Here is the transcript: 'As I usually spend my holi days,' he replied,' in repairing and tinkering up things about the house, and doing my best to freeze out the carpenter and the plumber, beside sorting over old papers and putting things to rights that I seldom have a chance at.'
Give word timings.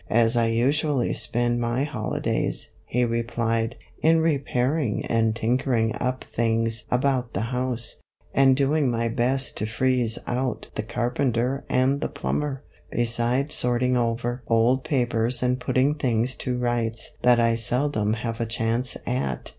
'As 0.23 0.35
I 0.35 0.47
usually 0.47 1.13
spend 1.13 1.59
my 1.59 1.83
holi 1.83 2.19
days,' 2.21 2.71
he 2.87 3.05
replied,' 3.05 3.75
in 4.01 4.19
repairing 4.19 5.05
and 5.05 5.35
tinkering 5.35 5.93
up 6.01 6.23
things 6.33 6.87
about 6.89 7.33
the 7.33 7.53
house, 7.53 7.97
and 8.33 8.55
doing 8.57 8.89
my 8.89 9.09
best 9.09 9.57
to 9.57 9.67
freeze 9.67 10.17
out 10.25 10.69
the 10.73 10.81
carpenter 10.81 11.63
and 11.69 12.01
the 12.01 12.09
plumber, 12.09 12.63
beside 12.89 13.51
sorting 13.51 13.95
over 13.95 14.41
old 14.47 14.83
papers 14.83 15.43
and 15.43 15.59
putting 15.59 15.93
things 15.93 16.33
to 16.37 16.57
rights 16.57 17.11
that 17.21 17.39
I 17.39 17.53
seldom 17.53 18.13
have 18.13 18.41
a 18.41 18.47
chance 18.47 18.97
at.' 19.05 19.49